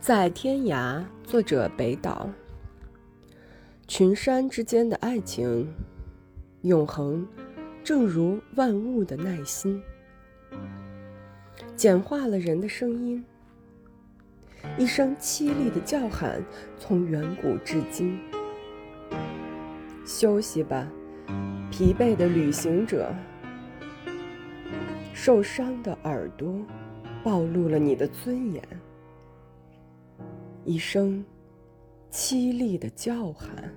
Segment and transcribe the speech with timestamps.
[0.00, 2.28] 在天涯，作者北岛。
[3.88, 5.66] 群山之间的爱情，
[6.62, 7.26] 永恒，
[7.82, 9.82] 正如万物的耐心，
[11.74, 13.24] 简化了人的声音。
[14.78, 16.40] 一声凄厉的叫喊，
[16.78, 18.20] 从远古至今。
[20.04, 20.86] 休息吧，
[21.70, 23.12] 疲惫的旅行者。
[25.12, 26.54] 受伤的耳朵，
[27.24, 28.62] 暴露了你的尊严。
[30.66, 31.24] 一声
[32.10, 33.72] 凄厉的叫喊。